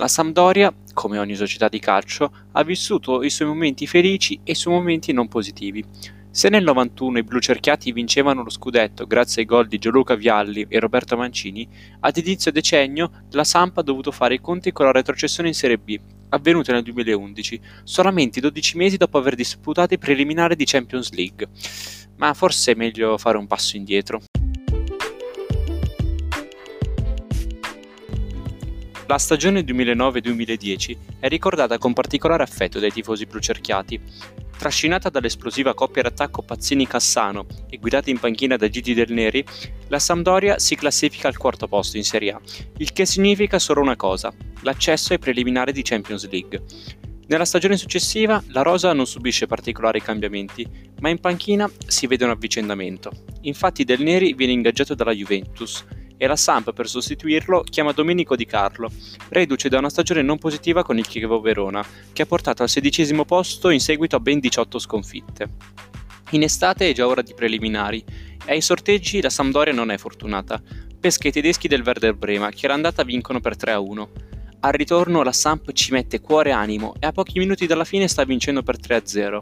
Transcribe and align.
La 0.00 0.08
Sampdoria, 0.08 0.74
come 0.94 1.18
ogni 1.18 1.34
società 1.34 1.68
di 1.68 1.78
calcio, 1.78 2.32
ha 2.52 2.64
vissuto 2.64 3.22
i 3.22 3.28
suoi 3.28 3.48
momenti 3.48 3.86
felici 3.86 4.40
e 4.42 4.52
i 4.52 4.54
suoi 4.54 4.72
momenti 4.72 5.12
non 5.12 5.28
positivi. 5.28 5.84
Se 6.30 6.48
nel 6.48 6.64
91 6.64 7.18
i 7.18 7.22
blucerchiati 7.22 7.92
vincevano 7.92 8.42
lo 8.42 8.48
scudetto 8.48 9.06
grazie 9.06 9.42
ai 9.42 9.46
gol 9.46 9.68
di 9.68 9.76
Gianluca 9.76 10.14
Vialli 10.14 10.64
e 10.70 10.80
Roberto 10.80 11.18
Mancini, 11.18 11.68
ad 12.00 12.16
inizio 12.16 12.50
decennio 12.50 13.24
la 13.32 13.44
Samp 13.44 13.76
ha 13.76 13.82
dovuto 13.82 14.10
fare 14.10 14.36
i 14.36 14.40
conti 14.40 14.72
con 14.72 14.86
la 14.86 14.92
retrocessione 14.92 15.50
in 15.50 15.54
Serie 15.54 15.76
B, 15.76 15.94
avvenuta 16.30 16.72
nel 16.72 16.82
2011, 16.82 17.60
solamente 17.84 18.40
12 18.40 18.78
mesi 18.78 18.96
dopo 18.96 19.18
aver 19.18 19.34
disputato 19.34 19.92
i 19.92 19.98
preliminari 19.98 20.56
di 20.56 20.64
Champions 20.64 21.12
League. 21.12 21.46
Ma 22.16 22.32
forse 22.32 22.72
è 22.72 22.74
meglio 22.74 23.18
fare 23.18 23.36
un 23.36 23.46
passo 23.46 23.76
indietro. 23.76 24.22
La 29.10 29.18
stagione 29.18 29.62
2009-2010 29.62 30.96
è 31.18 31.26
ricordata 31.26 31.78
con 31.78 31.92
particolare 31.92 32.44
affetto 32.44 32.78
dai 32.78 32.92
tifosi 32.92 33.26
blucerchiati. 33.26 34.00
Trascinata 34.56 35.08
dall'esplosiva 35.08 35.74
coppia 35.74 36.02
d'attacco 36.02 36.42
Pazzini-Cassano 36.42 37.44
e 37.68 37.78
guidata 37.78 38.08
in 38.08 38.20
panchina 38.20 38.56
da 38.56 38.68
Gigi 38.68 38.94
Del 38.94 39.12
Neri, 39.12 39.44
la 39.88 39.98
Sampdoria 39.98 40.60
si 40.60 40.76
classifica 40.76 41.26
al 41.26 41.38
quarto 41.38 41.66
posto 41.66 41.96
in 41.96 42.04
Serie 42.04 42.30
A, 42.30 42.40
il 42.76 42.92
che 42.92 43.04
significa 43.04 43.58
solo 43.58 43.80
una 43.80 43.96
cosa, 43.96 44.32
l'accesso 44.60 45.12
ai 45.12 45.18
preliminari 45.18 45.72
di 45.72 45.82
Champions 45.82 46.30
League. 46.30 46.62
Nella 47.26 47.44
stagione 47.44 47.76
successiva 47.76 48.40
la 48.50 48.62
rosa 48.62 48.92
non 48.92 49.08
subisce 49.08 49.48
particolari 49.48 50.00
cambiamenti, 50.00 50.64
ma 51.00 51.08
in 51.08 51.18
panchina 51.18 51.68
si 51.84 52.06
vede 52.06 52.26
un 52.26 52.30
avvicendamento. 52.30 53.10
Infatti 53.40 53.82
Del 53.82 54.02
Neri 54.02 54.34
viene 54.34 54.52
ingaggiato 54.52 54.94
dalla 54.94 55.12
Juventus, 55.12 55.84
e 56.22 56.26
la 56.26 56.36
Samp 56.36 56.74
per 56.74 56.86
sostituirlo 56.86 57.62
chiama 57.62 57.92
Domenico 57.92 58.36
Di 58.36 58.44
Carlo, 58.44 58.90
reduce 59.30 59.70
da 59.70 59.78
una 59.78 59.88
stagione 59.88 60.20
non 60.20 60.36
positiva 60.36 60.84
con 60.84 60.98
il 60.98 61.06
Chievo 61.06 61.40
Verona, 61.40 61.82
che 62.12 62.20
ha 62.20 62.26
portato 62.26 62.62
al 62.62 62.68
sedicesimo 62.68 63.24
posto 63.24 63.70
in 63.70 63.80
seguito 63.80 64.16
a 64.16 64.20
ben 64.20 64.38
18 64.38 64.78
sconfitte. 64.78 65.48
In 66.32 66.42
estate 66.42 66.90
è 66.90 66.92
già 66.92 67.06
ora 67.06 67.22
di 67.22 67.32
preliminari 67.32 68.04
e 68.44 68.52
ai 68.52 68.60
sorteggi 68.60 69.22
la 69.22 69.30
Sampdoria 69.30 69.72
non 69.72 69.90
è 69.90 69.96
fortunata. 69.96 70.60
Pesca 71.00 71.28
i 71.28 71.32
tedeschi 71.32 71.68
del 71.68 71.80
Werder 71.82 72.12
Brema, 72.12 72.50
che 72.50 72.66
all'andata 72.66 73.02
vincono 73.02 73.40
per 73.40 73.56
3-1. 73.56 74.08
Al 74.60 74.72
ritorno 74.72 75.22
la 75.22 75.32
Samp 75.32 75.72
ci 75.72 75.90
mette 75.92 76.20
cuore 76.20 76.50
e 76.50 76.52
animo 76.52 76.92
e 77.00 77.06
a 77.06 77.12
pochi 77.12 77.38
minuti 77.38 77.64
dalla 77.64 77.84
fine 77.84 78.08
sta 78.08 78.24
vincendo 78.24 78.62
per 78.62 78.78
3-0 78.78 79.38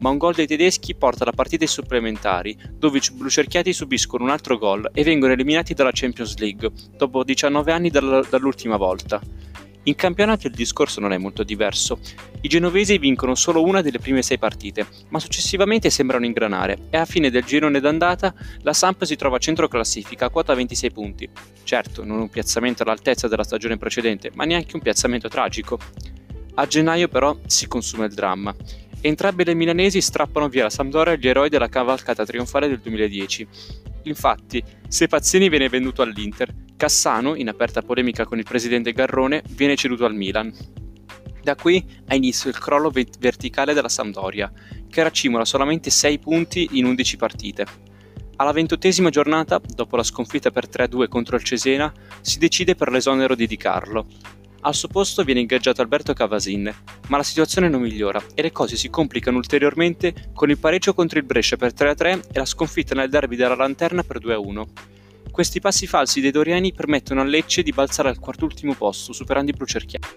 ma 0.00 0.10
un 0.10 0.18
gol 0.18 0.34
dei 0.34 0.46
tedeschi 0.46 0.94
porta 0.94 1.24
la 1.24 1.32
partita 1.32 1.64
ai 1.64 1.70
supplementari, 1.70 2.56
dove 2.76 2.98
i 2.98 3.02
blucerchiati 3.12 3.72
subiscono 3.72 4.24
un 4.24 4.30
altro 4.30 4.58
gol 4.58 4.90
e 4.92 5.02
vengono 5.02 5.32
eliminati 5.32 5.74
dalla 5.74 5.90
Champions 5.92 6.36
League, 6.38 6.70
dopo 6.96 7.24
19 7.24 7.72
anni 7.72 7.90
dall'ultima 7.90 8.76
volta. 8.76 9.20
In 9.84 9.94
campionato 9.94 10.46
il 10.46 10.52
discorso 10.52 11.00
non 11.00 11.12
è 11.12 11.16
molto 11.16 11.42
diverso. 11.42 11.98
I 12.42 12.48
genovesi 12.48 12.98
vincono 12.98 13.34
solo 13.34 13.62
una 13.62 13.80
delle 13.80 13.98
prime 13.98 14.20
sei 14.20 14.38
partite, 14.38 14.86
ma 15.08 15.18
successivamente 15.18 15.88
sembrano 15.88 16.26
ingranare 16.26 16.88
e 16.90 16.98
a 16.98 17.06
fine 17.06 17.30
del 17.30 17.44
girone 17.44 17.80
d'andata 17.80 18.34
la 18.60 18.74
Samp 18.74 19.04
si 19.04 19.16
trova 19.16 19.36
a 19.36 19.40
centro 19.40 19.68
classifica 19.68 20.26
a 20.26 20.30
quota 20.30 20.54
26 20.54 20.92
punti. 20.92 21.28
Certo, 21.64 22.04
non 22.04 22.20
un 22.20 22.28
piazzamento 22.28 22.82
all'altezza 22.82 23.26
della 23.26 23.42
stagione 23.42 23.78
precedente, 23.78 24.30
ma 24.34 24.44
neanche 24.44 24.76
un 24.76 24.82
piazzamento 24.82 25.28
tragico. 25.28 25.78
A 26.54 26.66
gennaio 26.66 27.08
però 27.08 27.38
si 27.46 27.66
consuma 27.66 28.04
il 28.04 28.12
dramma. 28.12 28.54
Entrambe 29.02 29.44
le 29.44 29.54
milanesi 29.54 30.02
strappano 30.02 30.48
via 30.48 30.64
la 30.64 30.70
Sampdoria 30.70 31.16
gli 31.16 31.26
eroi 31.26 31.48
della 31.48 31.68
cavalcata 31.68 32.26
trionfale 32.26 32.68
del 32.68 32.80
2010. 32.80 33.48
Infatti, 34.02 34.62
se 34.88 35.06
Pazzini 35.06 35.48
viene 35.48 35.70
venduto 35.70 36.02
all'Inter, 36.02 36.54
Cassano, 36.76 37.34
in 37.34 37.48
aperta 37.48 37.80
polemica 37.80 38.26
con 38.26 38.38
il 38.38 38.44
presidente 38.44 38.92
Garrone, 38.92 39.42
viene 39.50 39.74
ceduto 39.74 40.04
al 40.04 40.14
Milan. 40.14 40.52
Da 41.42 41.54
qui 41.54 41.82
ha 42.08 42.14
inizio 42.14 42.50
il 42.50 42.58
crollo 42.58 42.90
verticale 42.90 43.72
della 43.72 43.88
Sampdoria, 43.88 44.52
che 44.88 45.02
raccimola 45.02 45.46
solamente 45.46 45.88
6 45.88 46.18
punti 46.18 46.68
in 46.72 46.84
11 46.84 47.16
partite. 47.16 47.66
Alla 48.36 48.52
ventottesima 48.52 49.08
giornata, 49.08 49.60
dopo 49.74 49.96
la 49.96 50.02
sconfitta 50.02 50.50
per 50.50 50.68
3-2 50.68 51.08
contro 51.08 51.36
il 51.36 51.42
Cesena, 51.42 51.92
si 52.20 52.38
decide 52.38 52.74
per 52.74 52.90
l'esonero 52.90 53.34
di 53.34 53.46
Di 53.46 53.56
Carlo, 53.56 54.06
al 54.62 54.74
suo 54.74 54.88
posto 54.88 55.24
viene 55.24 55.40
ingaggiato 55.40 55.80
Alberto 55.80 56.12
Cavasin, 56.12 56.74
ma 57.08 57.16
la 57.16 57.22
situazione 57.22 57.68
non 57.68 57.80
migliora 57.80 58.22
e 58.34 58.42
le 58.42 58.52
cose 58.52 58.76
si 58.76 58.90
complicano 58.90 59.38
ulteriormente 59.38 60.30
con 60.34 60.50
il 60.50 60.58
pareggio 60.58 60.92
contro 60.92 61.18
il 61.18 61.24
Brescia 61.24 61.56
per 61.56 61.72
3-3 61.72 62.24
e 62.32 62.38
la 62.38 62.44
sconfitta 62.44 62.94
nel 62.94 63.08
derby 63.08 63.36
della 63.36 63.54
Lanterna 63.54 64.02
per 64.02 64.18
2-1. 64.18 64.64
Questi 65.30 65.60
passi 65.60 65.86
falsi 65.86 66.20
dei 66.20 66.30
Doriani 66.30 66.72
permettono 66.72 67.20
a 67.20 67.24
Lecce 67.24 67.62
di 67.62 67.72
balzare 67.72 68.08
al 68.10 68.18
quartultimo 68.18 68.74
posto, 68.74 69.12
superando 69.12 69.50
i 69.50 69.54
blucerchiati. 69.54 70.08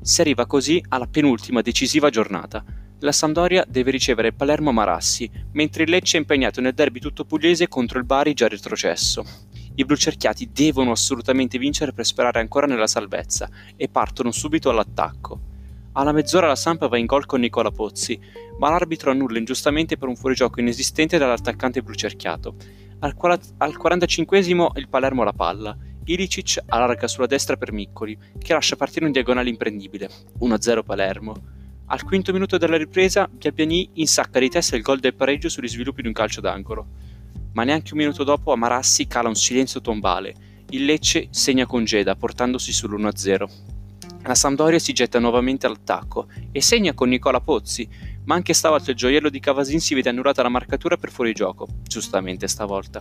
Si 0.00 0.20
arriva 0.20 0.46
così 0.46 0.82
alla 0.88 1.06
penultima 1.06 1.62
decisiva 1.62 2.10
giornata, 2.10 2.64
la 3.00 3.12
Sampdoria 3.12 3.64
deve 3.68 3.90
ricevere 3.90 4.32
Palermo 4.32 4.72
Marassi, 4.72 5.30
mentre 5.52 5.82
il 5.82 5.90
Lecce 5.90 6.16
è 6.16 6.20
impegnato 6.20 6.62
nel 6.62 6.72
derby 6.72 6.98
tutto 6.98 7.26
pugliese 7.26 7.68
contro 7.68 7.98
il 7.98 8.06
Bari 8.06 8.32
già 8.32 8.48
retrocesso. 8.48 9.24
I 9.74 9.84
blucerchiati 9.84 10.50
devono 10.50 10.92
assolutamente 10.92 11.58
vincere 11.58 11.92
per 11.92 12.06
sperare 12.06 12.40
ancora 12.40 12.66
nella 12.66 12.86
salvezza 12.86 13.50
e 13.76 13.88
partono 13.88 14.30
subito 14.30 14.70
all'attacco. 14.70 15.40
Alla 15.92 16.12
mezz'ora 16.12 16.46
la 16.46 16.56
Sampa 16.56 16.88
va 16.88 16.96
in 16.96 17.04
gol 17.04 17.26
con 17.26 17.40
Nicola 17.40 17.70
Pozzi, 17.70 18.18
ma 18.58 18.70
l'arbitro 18.70 19.10
annulla 19.10 19.38
ingiustamente 19.38 19.98
per 19.98 20.08
un 20.08 20.16
fuorigioco 20.16 20.60
inesistente 20.60 21.18
dall'attaccante 21.18 21.82
blucerchiato. 21.82 22.54
Al, 23.00 23.14
45 23.14 24.38
il 24.38 24.88
Palermo 24.88 25.22
la 25.22 25.32
palla. 25.34 25.76
Ilicic 26.04 26.62
allarga 26.66 27.08
sulla 27.08 27.26
destra 27.26 27.56
per 27.56 27.72
Miccoli, 27.72 28.16
che 28.38 28.52
lascia 28.54 28.76
partire 28.76 29.04
un 29.04 29.12
diagonale 29.12 29.50
imprendibile. 29.50 30.08
1-0 30.40 30.82
Palermo. 30.82 31.55
Al 31.88 32.02
quinto 32.02 32.32
minuto 32.32 32.58
della 32.58 32.76
ripresa, 32.76 33.28
Biabiani 33.30 33.90
insacca 33.94 34.40
di 34.40 34.48
testa 34.48 34.74
il 34.74 34.82
gol 34.82 34.98
del 34.98 35.14
pareggio 35.14 35.48
sugli 35.48 35.68
sviluppi 35.68 36.02
di 36.02 36.08
un 36.08 36.14
calcio 36.14 36.40
d'angolo. 36.40 36.84
Ma 37.52 37.62
neanche 37.62 37.92
un 37.92 38.00
minuto 38.00 38.24
dopo 38.24 38.52
a 38.52 38.56
Marassi 38.56 39.06
cala 39.06 39.28
un 39.28 39.36
silenzio 39.36 39.80
tombale. 39.80 40.34
Il 40.70 40.84
Lecce 40.84 41.28
segna 41.30 41.64
con 41.64 41.84
Geda, 41.84 42.16
portandosi 42.16 42.72
sull'1-0. 42.72 43.48
La 44.22 44.34
Sampdoria 44.34 44.80
si 44.80 44.92
getta 44.92 45.20
nuovamente 45.20 45.66
all'attacco 45.66 46.26
e 46.50 46.60
segna 46.60 46.92
con 46.92 47.08
Nicola 47.08 47.40
Pozzi, 47.40 47.88
ma 48.24 48.34
anche 48.34 48.52
stavolta 48.52 48.90
il 48.90 48.96
gioiello 48.96 49.30
di 49.30 49.38
Cavasin 49.38 49.78
si 49.78 49.94
vede 49.94 50.08
annullata 50.08 50.42
la 50.42 50.48
marcatura 50.48 50.96
per 50.96 51.12
fuorigioco, 51.12 51.68
giustamente 51.84 52.48
stavolta. 52.48 53.00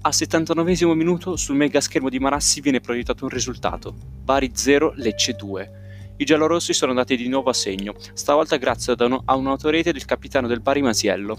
Al 0.00 0.12
79 0.12 0.92
minuto 0.96 1.36
sul 1.36 1.54
mega 1.54 1.80
schermo 1.80 2.08
di 2.08 2.18
Marassi 2.18 2.60
viene 2.60 2.80
proiettato 2.80 3.22
un 3.22 3.30
risultato: 3.30 3.94
Bari 3.94 4.50
0, 4.52 4.94
Lecce 4.96 5.34
2. 5.34 5.77
I 6.20 6.24
giallorossi 6.24 6.72
sono 6.72 6.90
andati 6.90 7.16
di 7.16 7.28
nuovo 7.28 7.48
a 7.48 7.52
segno, 7.52 7.94
stavolta 8.12 8.56
grazie 8.56 8.96
a 8.98 9.36
un'autorete 9.36 9.92
del 9.92 10.04
capitano 10.04 10.48
del 10.48 10.60
Bari 10.60 10.82
Masiello. 10.82 11.38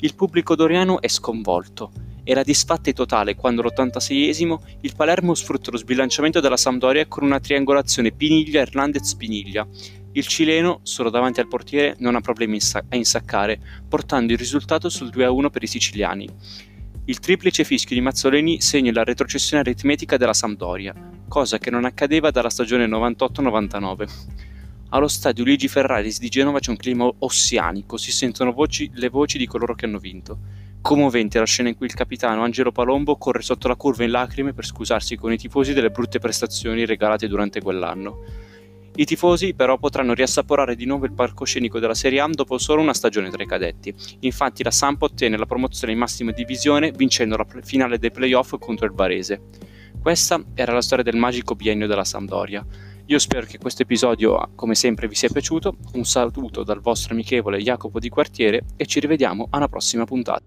Il 0.00 0.14
pubblico 0.14 0.54
doriano 0.54 1.00
è 1.00 1.08
sconvolto. 1.08 1.90
Era 2.22 2.42
disfatte 2.42 2.92
totale 2.92 3.34
quando 3.34 3.62
all'86esimo 3.62 4.58
il 4.82 4.94
Palermo 4.94 5.32
sfrutta 5.32 5.70
lo 5.70 5.78
sbilanciamento 5.78 6.40
della 6.40 6.58
Sampdoria 6.58 7.06
con 7.06 7.24
una 7.24 7.40
triangolazione 7.40 8.12
Piniglia-Hernandez-Piniglia. 8.12 9.66
Il 10.12 10.26
cileno, 10.26 10.80
solo 10.82 11.08
davanti 11.08 11.40
al 11.40 11.48
portiere, 11.48 11.96
non 12.00 12.14
ha 12.14 12.20
problemi 12.20 12.58
a 12.90 12.96
insaccare, 12.96 13.58
portando 13.88 14.32
il 14.32 14.38
risultato 14.38 14.90
sul 14.90 15.08
2-1 15.08 15.48
per 15.48 15.62
i 15.62 15.66
siciliani. 15.66 16.28
Il 17.06 17.18
triplice 17.18 17.64
fischio 17.64 17.96
di 17.96 18.02
Mazzoleni 18.02 18.60
segna 18.60 18.92
la 18.92 19.04
retrocessione 19.04 19.62
aritmetica 19.62 20.18
della 20.18 20.34
Sampdoria, 20.34 20.94
cosa 21.32 21.56
che 21.56 21.70
non 21.70 21.86
accadeva 21.86 22.30
dalla 22.30 22.50
stagione 22.50 22.86
98-99. 22.86 24.06
Allo 24.90 25.08
stadio 25.08 25.44
Luigi 25.44 25.66
Ferraris 25.66 26.18
di 26.18 26.28
Genova 26.28 26.58
c'è 26.58 26.68
un 26.68 26.76
clima 26.76 27.10
ossianico, 27.20 27.96
si 27.96 28.12
sentono 28.12 28.52
voci, 28.52 28.90
le 28.92 29.08
voci 29.08 29.38
di 29.38 29.46
coloro 29.46 29.74
che 29.74 29.86
hanno 29.86 29.96
vinto. 29.96 30.38
Commovente 30.82 31.38
la 31.38 31.46
scena 31.46 31.70
in 31.70 31.76
cui 31.78 31.86
il 31.86 31.94
capitano 31.94 32.42
Angelo 32.42 32.70
Palombo 32.70 33.16
corre 33.16 33.40
sotto 33.40 33.66
la 33.66 33.76
curva 33.76 34.04
in 34.04 34.10
lacrime 34.10 34.52
per 34.52 34.66
scusarsi 34.66 35.16
con 35.16 35.32
i 35.32 35.38
tifosi 35.38 35.72
delle 35.72 35.88
brutte 35.88 36.18
prestazioni 36.18 36.84
regalate 36.84 37.28
durante 37.28 37.62
quell'anno. 37.62 38.24
I 38.96 39.06
tifosi 39.06 39.54
però 39.54 39.78
potranno 39.78 40.12
riassaporare 40.12 40.76
di 40.76 40.84
nuovo 40.84 41.06
il 41.06 41.14
palcoscenico 41.14 41.78
della 41.78 41.94
Serie 41.94 42.20
A 42.20 42.28
dopo 42.28 42.58
solo 42.58 42.82
una 42.82 42.92
stagione 42.92 43.30
tra 43.30 43.42
i 43.42 43.46
cadetti. 43.46 43.94
Infatti 44.20 44.62
la 44.62 44.70
Samp 44.70 45.00
ottenne 45.00 45.38
la 45.38 45.46
promozione 45.46 45.94
in 45.94 45.98
massima 45.98 46.30
divisione 46.30 46.90
vincendo 46.90 47.38
la 47.38 47.46
finale 47.62 47.98
dei 47.98 48.10
playoff 48.10 48.58
contro 48.58 48.84
il 48.84 48.92
Varese. 48.92 49.70
Questa 50.02 50.42
era 50.54 50.72
la 50.72 50.82
storia 50.82 51.04
del 51.04 51.14
magico 51.14 51.54
biennio 51.54 51.86
della 51.86 52.02
Sampdoria. 52.02 52.66
Io 53.06 53.18
spero 53.20 53.46
che 53.46 53.58
questo 53.58 53.82
episodio, 53.82 54.50
come 54.56 54.74
sempre, 54.74 55.06
vi 55.06 55.14
sia 55.14 55.28
piaciuto. 55.28 55.76
Un 55.92 56.04
saluto 56.04 56.64
dal 56.64 56.80
vostro 56.80 57.12
amichevole 57.12 57.62
Jacopo 57.62 58.00
di 58.00 58.08
Quartiere 58.08 58.64
e 58.76 58.84
ci 58.86 58.98
rivediamo 58.98 59.46
alla 59.50 59.68
prossima 59.68 60.04
puntata. 60.04 60.42